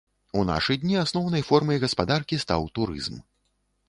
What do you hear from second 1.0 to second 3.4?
асноўнай формай гаспадаркі стаў турызм.